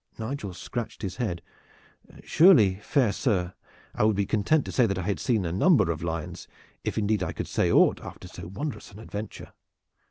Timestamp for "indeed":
6.97-7.21